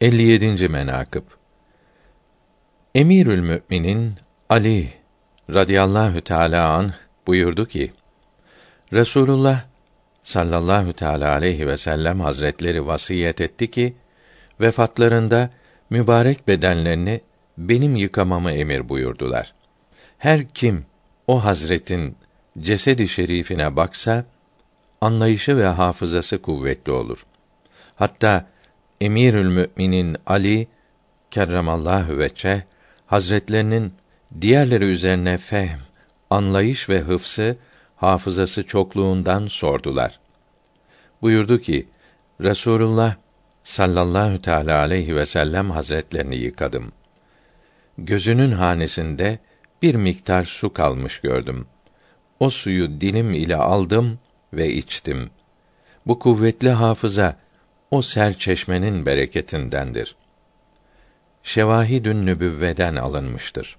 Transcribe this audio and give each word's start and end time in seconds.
57. 0.00 0.68
menakıb 0.68 1.22
Emirül 2.94 3.40
Müminin 3.40 4.14
Ali 4.48 4.88
radıyallahu 5.54 6.20
teala 6.20 6.68
an 6.68 6.94
buyurdu 7.26 7.66
ki: 7.66 7.92
Resulullah 8.92 9.64
sallallahu 10.22 10.92
teala 10.92 11.32
aleyhi 11.32 11.66
ve 11.66 11.76
sellem 11.76 12.20
hazretleri 12.20 12.86
vasiyet 12.86 13.40
etti 13.40 13.70
ki 13.70 13.96
vefatlarında 14.60 15.50
mübarek 15.90 16.48
bedenlerini 16.48 17.20
benim 17.58 17.96
yıkamamı 17.96 18.52
emir 18.52 18.88
buyurdular. 18.88 19.54
Her 20.18 20.48
kim 20.48 20.86
o 21.26 21.44
hazretin 21.44 22.16
cesedi 22.58 23.08
şerifine 23.08 23.76
baksa 23.76 24.24
anlayışı 25.00 25.56
ve 25.56 25.66
hafızası 25.66 26.42
kuvvetli 26.42 26.92
olur. 26.92 27.26
Hatta 27.96 28.53
Emirül 29.00 29.48
Müminin 29.48 30.16
Ali 30.26 30.68
kerremallahu 31.30 32.18
veçe 32.18 32.64
hazretlerinin 33.06 33.92
diğerleri 34.40 34.84
üzerine 34.84 35.38
fehm, 35.38 35.78
anlayış 36.30 36.88
ve 36.88 37.00
hıfsı, 37.00 37.56
hafızası 37.96 38.66
çokluğundan 38.66 39.46
sordular. 39.46 40.20
Buyurdu 41.22 41.60
ki: 41.60 41.86
Resulullah 42.40 43.14
sallallahu 43.64 44.42
teala 44.42 44.78
aleyhi 44.78 45.16
ve 45.16 45.26
sellem 45.26 45.70
hazretlerini 45.70 46.36
yıkadım. 46.36 46.92
Gözünün 47.98 48.52
hanesinde 48.52 49.38
bir 49.82 49.94
miktar 49.94 50.44
su 50.44 50.72
kalmış 50.72 51.18
gördüm. 51.20 51.66
O 52.40 52.50
suyu 52.50 53.00
dilim 53.00 53.34
ile 53.34 53.56
aldım 53.56 54.18
ve 54.52 54.72
içtim. 54.72 55.30
Bu 56.06 56.18
kuvvetli 56.18 56.70
hafıza 56.70 57.36
o 57.94 58.02
ser 58.02 58.38
çeşmenin 58.38 59.06
bereketindendir. 59.06 60.16
Şevahidün 61.42 62.26
nübüvveden 62.26 62.96
alınmıştır. 62.96 63.76